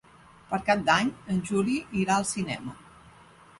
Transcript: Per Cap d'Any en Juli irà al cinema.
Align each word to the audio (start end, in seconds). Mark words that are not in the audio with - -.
Per 0.53 0.59
Cap 0.69 0.81
d'Any 0.87 1.11
en 1.35 1.45
Juli 1.51 1.77
irà 2.01 2.17
al 2.17 2.27
cinema. 2.33 2.77